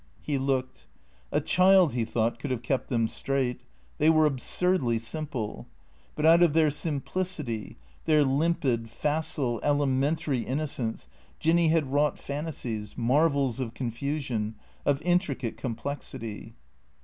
He 0.23 0.39
looked. 0.39 0.87
A 1.31 1.39
child, 1.39 1.93
he 1.93 2.05
thought, 2.05 2.39
could 2.39 2.49
have 2.49 2.63
kept 2.63 2.87
them 2.87 3.07
straight. 3.07 3.61
They 3.99 4.09
were 4.09 4.25
absurdly 4.25 4.97
simple. 4.97 5.67
But 6.15 6.25
out 6.25 6.41
of 6.41 6.53
their 6.53 6.71
sim 6.71 7.01
plicity, 7.01 7.75
their 8.05 8.23
limpid, 8.23 8.89
facile, 8.89 9.59
elementary 9.61 10.39
innocence, 10.39 11.05
Jinny 11.39 11.67
had 11.67 11.91
wrought 11.93 12.17
fantasies, 12.17 12.97
marvels 12.97 13.59
of 13.59 13.75
confusion, 13.75 14.55
of 14.87 15.03
intricate 15.03 15.55
complexity. 15.55 16.55